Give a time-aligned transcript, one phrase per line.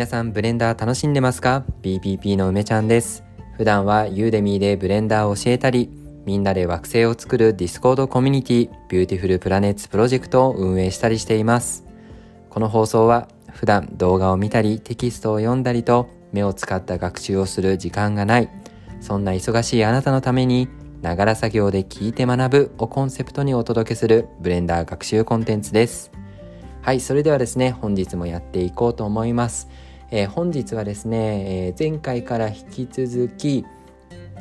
[0.00, 3.22] 皆さんブレンダー楽しんでますか ?BPP の梅ちゃんです
[3.58, 5.90] 普段は Udemy でブレンダーを教えたり
[6.24, 11.84] みんなで惑星を作る Discord コミュニティ Beautiful Planets Project を運営したりしています
[12.48, 18.48] この放送は普段動画を見たりテキストを読んだりと目を使った学習をする時間がない
[19.02, 20.70] そんな忙しいあなたのために
[21.02, 26.10] ながら作業で聞いて学ぶをコンセプトにお届けするブレンダー学習コンテンツです
[26.82, 29.68] はい、それではですね、本日もやっていこうと思います。
[30.10, 33.64] えー、本日はですね、え、前回から引き続き、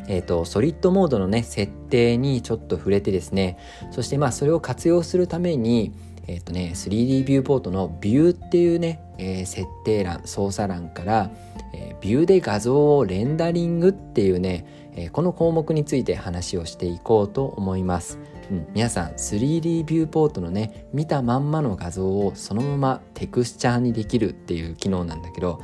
[0.07, 3.57] え、ー、と、ソリッドモードのね、設定にちょっと触れてですね、
[3.91, 5.93] そしてまあそれを活用するために、
[6.25, 11.31] えっ、とね、3D ビューポートのビューっていうね、え設定欄、操作欄から、
[11.73, 14.65] えビューで画像をレンダリングっていうね、
[14.99, 18.19] えこの項目について話をしていこうと思います。
[18.51, 25.61] うん、皆さん 3D ビューポートのね見たまんまの画像をそのままテクスチャーにできるっていう機能なんだけど、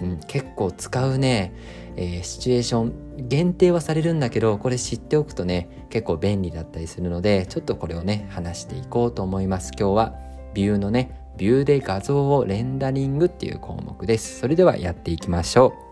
[0.00, 1.52] うん、結構使うね、
[1.96, 9.72] えー、シチュエーション限定はされるんだけどこれ知っておくとね結構便利だったりするのでちょっとこれをね話していこうと思います。
[9.78, 10.14] 今日は
[10.54, 14.40] ビューのねビューで画像をレンダリングっていう項目です。
[14.40, 15.87] それではやっていきましょう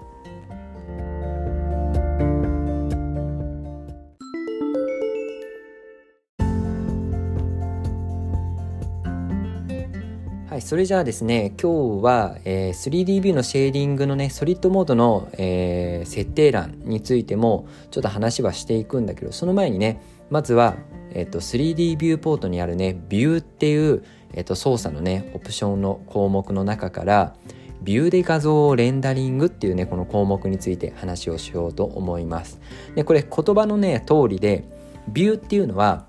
[10.67, 20.75] それじゃあですね今日は、えー、3D ビューのシェーディングのねソリッドモードの、えー、設定欄についてもちょっと話はしていくんだけどその前にねまずは、
[21.13, 27.37] えーと、3D ビューポートにあるねビューっていう、えーと、操作のねオプションの項目の中から
[27.83, 32.59] ビューで画像をレンダリングっていうねこの項目について話をしようと思います。
[32.97, 34.65] でこれ言葉のね通りで
[35.07, 36.07] ビューっていうのは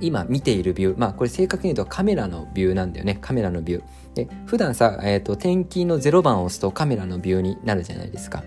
[0.00, 3.18] 今見ているビューまあこれ正確に言うとカメラのビューなんだよね。
[3.20, 3.82] カメラのビュー。
[4.14, 8.42] で普段さ、えーと、点キーの0番を押すとカメラのビューになるじゃないですか、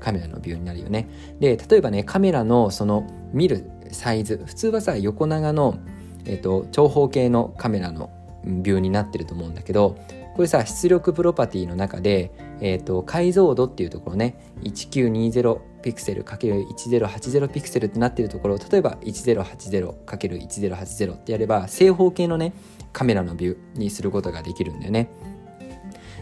[0.00, 1.08] カメラのビューになるよね。
[1.40, 5.78] で例えばねカメラのその見るサイズ普通はさ横長の、
[6.24, 8.10] えーと、長方形のカメラの
[8.44, 9.98] ビューになってると思うんだけど
[10.36, 14.52] これさ出力プロパティの中で、えーと解像度っていうところね。
[14.62, 22.54] 1920ピクセル ×1080 ピクセルってなってるところを例えば 1080×1080 ってやれば正方形のね
[22.94, 25.10] カメラのビューにすることができるんだよね。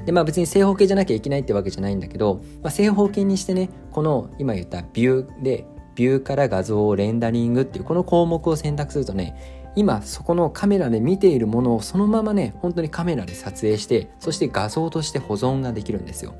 [0.05, 16.35] でまあ別に正方形じゃなきゃいけないってわけじゃないんだけど、まあ、正方形にしてねこの今言ったビューでビューから画像をレンダリングっていうこの項目を選択するとね今そこのカメラで見ているものをそのままね本当にカメラで撮影してそして画像として保存ができるんですよ。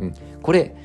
[0.00, 0.76] うん、これ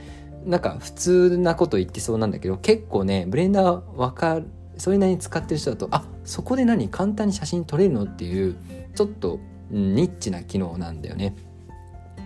[0.45, 8.55] なんか普通なこと言ってそうなんだけど結構ねブレンダーわかるそれなりに使ってる人だとあそこで何簡単に写真撮れるのっていう
[8.95, 9.39] ちょっと
[9.69, 11.35] ニッチな機能なんだよね。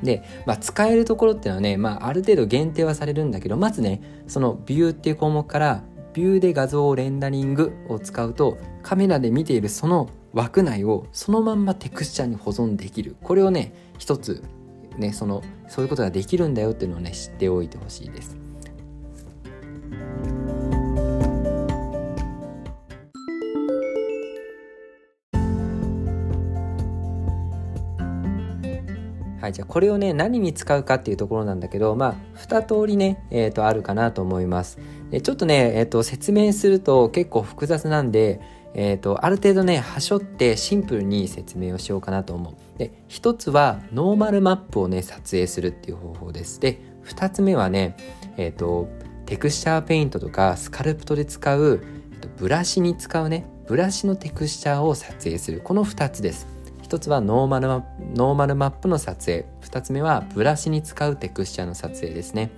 [0.04, 14.44] で、まあ、使えるところっていうのはね、まあ、ある程度限定はされるんだけどまずねそのビューっていう項目からビューで画像をレンダリングを使うとカメラで見ているその枠内をそのまんまテクスチャに保存できるこれをね一つ
[14.98, 18.38] ねそのそういうことができるんだよっていうのをね知っておいてほしいです。
[29.48, 34.78] はい、じゃあこれをね何に使うかっていうところなんだけどまあ2通りね、えー、とあるかなと思います
[35.10, 38.42] でちょっとね、えー、と説明すると結構複雑なんで
[38.80, 42.54] えーと、ある程度ねはしょってシンプルに説明をしようかなと思う。
[42.78, 46.60] で一つはノーマルマップをね撮影するっていう方法です。
[46.60, 47.98] で2つ目はね
[48.38, 48.88] えっ、ー、と
[49.26, 51.82] テクスチャーペイントとかスカルプトで使う、
[52.14, 55.60] えーと、ブラシに使うねブラシのテクスチャーを撮影する。
[55.62, 56.46] この2つです。
[56.84, 59.48] 一つはノーマルマノーマルマップの撮影。
[59.64, 62.52] 2つ目はブラシに使うテクスチャーの撮影ですね。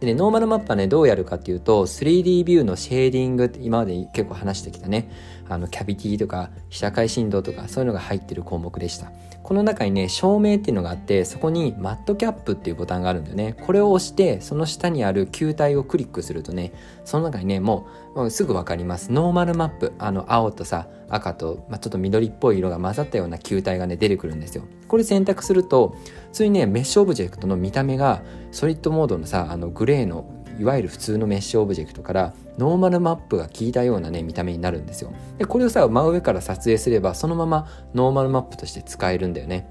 [0.00, 5.10] でね、ノーマルマップはね、どうやるかっていうと、3D ビューのシェーディングって今まで結構話してきたね、
[5.46, 9.12] あの、キャビティとか、被写界深度とか、そういうのが入ってる項目でした。
[9.42, 13.56] この中にね、照明っていうのがあって、そこに MatCap っていうボタンがあるんだよね。
[13.66, 16.72] これを押して、その下にある球体をクリックするとね、
[17.04, 19.12] その中にね、もう、すぐわかります。
[19.12, 24.62] ノーマルマップ、あの、青とさ、赤と、まあ、ちょっと緑っぽい色が混ざったような球体がね、出てくるんですよ。
[24.86, 25.96] これ選択すると、
[26.30, 28.22] 普通にね、メッシュオブジェクトの見た目が、
[28.52, 30.24] ソリッドモードのさ、あの、グレーの
[30.60, 35.10] いわゆる普通のメッシュオブジェクトからノーマルマップが効いたようなね見た目になるんですよ。
[35.38, 39.70] でこれをさ真上から撮影すればそのままノーマルマップとして使えるんだよね。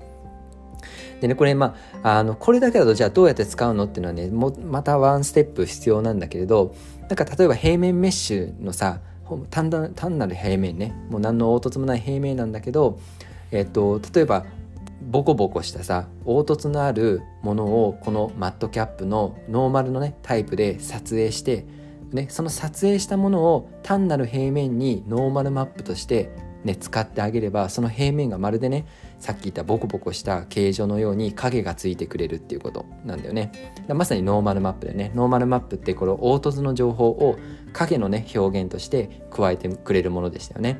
[1.21, 8.99] でねこれまああのこれだけだとじゃあどうやって使うのっていうのはねもまたワンステップ必要なんだけれどなんか例えば平面メッシュのさ
[9.51, 10.95] 単単なる平面ね。
[11.11, 12.99] もう何の凹凸もない平面なんだけど、
[13.51, 14.45] えっと、例えば
[15.01, 21.65] ボコボコしたさ凹凸のあるものをこの MatCap のノーマルのねタイプで撮影して
[22.11, 26.31] ね、その撮影したものを単なる平面にノーマルマップとして
[26.63, 28.85] ね、使ってあげればその平面がまるでね
[29.17, 33.73] さっき言ったボコボコした形状のように影がついてくれるっていうことなんだよね。
[33.87, 35.11] まさにノーマルマップでね。
[35.15, 37.37] ノーマルマップってこの凹凸の情報を
[37.71, 40.79] 影のね表現として加えてくれるものでしたよね。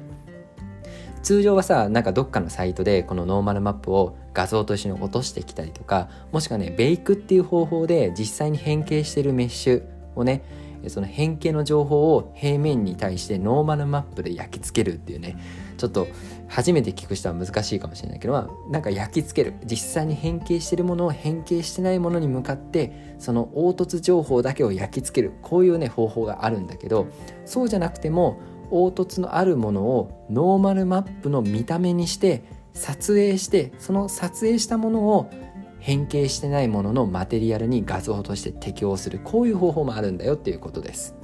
[1.22, 9.84] 通常はさなんかどっかのサイトでこのノーマルマップを画像と一緒に落としてきたりとかもしくはねベイクっていう方法で実際に変形してるメッシュ
[10.16, 10.44] をね
[10.88, 15.38] その変形の情報を平面に対してノーマルマップで焼き付けるっていうね
[15.78, 16.08] ちょっと
[16.48, 19.56] 初めて聞く人は難しいかもしれないけど、まあ、なんか焼き付ける。
[19.66, 25.34] 実際に変形してるものを変形してないものに向かってその凹凸情報だけを焼き付ける。
[25.42, 27.08] こういうね方法があるんだけど
[27.46, 28.40] そうじゃなくても
[28.72, 32.44] 凹凸のあるものをノーマルマップの見た目にして
[32.74, 35.30] 撮影してその撮影したものを
[35.80, 41.16] 変形してないもののマテリアルに画像として適応するこういう方法もあるんだよっていうことです。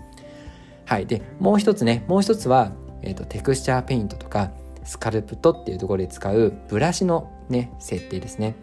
[0.86, 2.72] はい、でもう一つねもう一つは、
[3.02, 4.52] えーと、テクスチャーペイントとか
[4.84, 8.56] スカルプトっていうところで使うブラシのね設定ですね。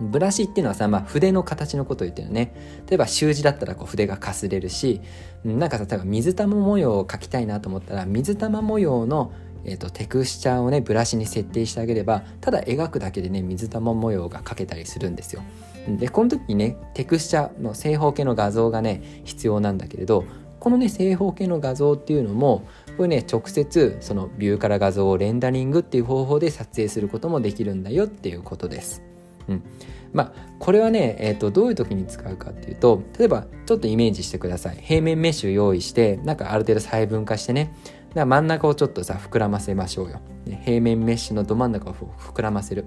[0.00, 2.54] ブラシっていうのはさ、まあ、筆の形のことを言ってるよね。
[2.88, 5.00] 例えば習字だったらこう筆がかすれるし、
[5.44, 9.32] なんかさ、例えば水玉模様を描きたいなと思ったら、水玉模様の
[9.68, 15.42] えーと、テクスチャーをねブラシに設定してあげればただ描くだけでね水玉模様が描けたりするんですよ。
[15.88, 20.24] でこの時にねテクスチャーの正方形の画像がね必要なんだけれど
[20.60, 22.66] このね正方形の画像っていうのも
[22.96, 29.02] これね直接そのビューから画像をレンダリングっていう方法で撮影することもできるんだよっていうことです。
[29.48, 29.62] うん、
[30.12, 34.78] まあこれはね、えーと、どういう時に使うかっていうと例えばちょっとイメージしてください。
[34.80, 37.74] 平面メッシュ用意してなんかある程度細分化してね。
[38.10, 40.20] だから真ん中をちょっとさ膨らませましょうよ。
[40.64, 42.86] 平面メッシュのど真ん中を膨らませる。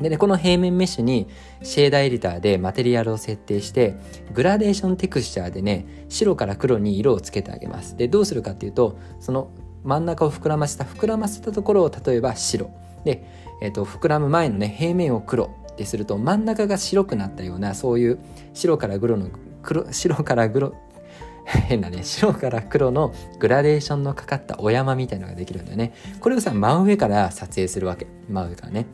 [0.00, 1.28] でね、この平面メッシュに
[1.62, 3.94] シェーダーエディターでマテリアルを設定して
[4.32, 7.96] グラデーションテクスチャーでね白から黒に色をつけてあげます。
[7.96, 9.50] でどうするかっていうとその
[9.84, 12.70] 真ん中を膨らませた膨らませたところを例えば白。
[13.04, 13.24] で、
[13.60, 15.50] えーと、膨らむ前のね平面を黒。
[15.74, 18.18] ってすると真ん中が白くなったようなそういう
[18.54, 19.28] 白から黒の
[19.62, 20.74] 黒 白から黒
[21.44, 22.02] 変なね。
[22.02, 25.92] 白から黒のグラデーションのかかったお山みたいのができるんだよね。
[26.20, 28.06] これをさ真上から撮影するわけ。
[28.30, 28.86] 真上からね。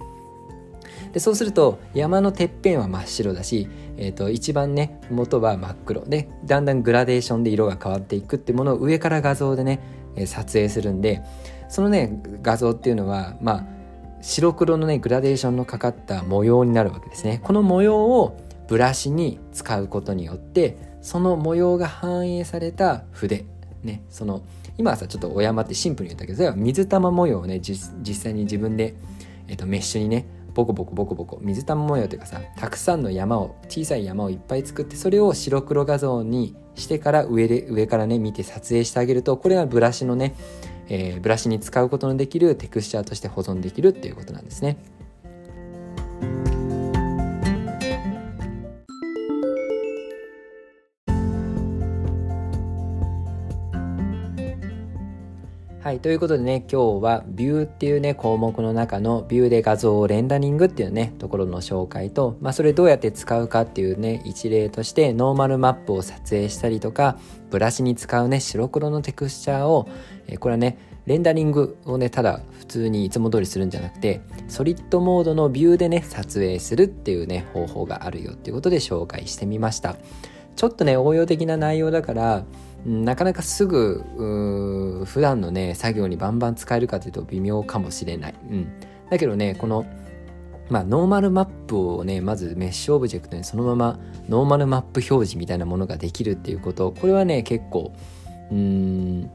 [1.12, 6.04] でそうすると山のてっぺんは真っ白だし、えーと、一番ね元は真っ黒。
[6.04, 9.80] でだんだんグラデーションで色が変わっていくってものを上から画像でね
[10.26, 11.22] 撮影するんで
[11.68, 13.79] そのね画像っていうのはまあ
[14.20, 17.40] 白黒のねグラデーションのかかった模様になるわけですね。
[17.42, 18.38] この模様を
[18.68, 23.44] ブラシに使うことによってその模様が反映された筆。
[23.82, 24.42] ねその
[24.78, 28.94] 今はさちょっとお山ってシンプルに言ったけどそれは水玉模様をね実際に自分で、
[29.48, 40.34] えーと、メッシュにねボコボコボコボコ水玉模様というかさたくさんの山を小さい山をいっぱい作ってそれを白黒画像にしてから上で上からね見て撮影してあげるとこれはブラシのね、
[40.90, 44.76] えー、ブラシに使うことのできるテクスチャーとして保存できるっていうことなんですね。
[55.82, 67.18] はい、ということでね、今日はビューっていうね、項目の中のビューで画像をレンダリングっていうね、ところの紹介と、まあそれどうやって使うかっていうね、一例としてノーマルマップを撮影したりとか、
[67.50, 69.88] ブラシに使うね、白黒のテクスチャーを、
[70.28, 79.96] えこれはね、レンダリングをね、ただ普通にいつも通りするんじゃなくて、ソリッドモードのビューでね、撮影するっていうね、方法があるよっていうことで紹介してみました。
[80.56, 82.44] ちょっとね、応用的な内容だから、
[82.84, 88.80] なかなかすぐ普段のね作業にバンバン使えるかというと微妙かもしれない、うん、
[89.10, 89.84] だけどねこの
[90.70, 97.92] まあノーマルマップをねまずメッシュオブジェクトにそのままノーマルマップ表示みたいなものができるっていうことこれはね結構
[98.50, 99.30] うーん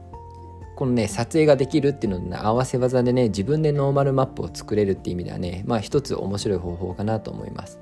[0.76, 7.80] このね撮影ができるっていうのの、ね、合わせ技でね自分でノーマルマップを作れるっていう意味ではねまあ一つ面白い方法かなと思います。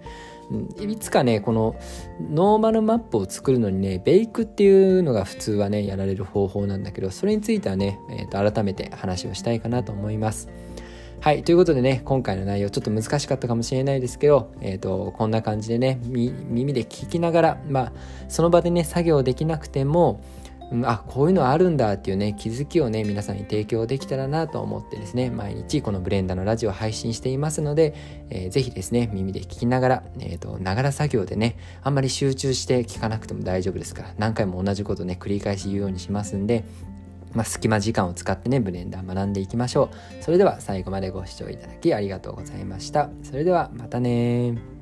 [0.79, 1.75] いつかねこの
[2.21, 10.49] ノーマルマップを作るのにねベイクっていうのが普通はねやられる方法なんだけどそれについてはね、えー、と改めて話をしたいかなと思います。
[11.25, 11.43] はい。
[11.43, 17.93] ということでね、今回の内容ちょっと難しかったかもしれないですけど、えっ、ー、と、こんな感じでね、耳で聞きながら、まあ、
[18.29, 20.21] その場でね、作業できなくても、
[20.73, 27.95] うん、あこういうのあるんだっていうね気づきをね皆さんに提供できたらなと思ってですね毎日このブレンダーのラジオを配信していますので、
[28.31, 36.65] えー、ぜひですね耳で聞きながらえ、ー、とながら作業でねあんまり集中して聞かなくても大丈夫ですから何回も同じことね繰り返し言うようにしますんで
[37.35, 39.91] まあ、隙間時間を使ってね、ブレンダー学んでいきましょ
[40.21, 40.23] う。
[40.23, 43.11] それでは最後までご視聴いただきありがとうございました。
[43.23, 44.74] それではまたね